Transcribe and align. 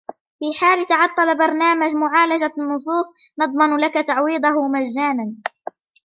في 0.39 0.59
حال 0.59 0.85
تعطل 0.85 1.37
برنامج 1.37 1.91
معالجة 1.93 2.53
النصوص، 2.59 3.13
نضمن 3.41 3.77
لك 3.77 4.05
تعويضه 4.07 4.67
مجانا. 4.67 5.35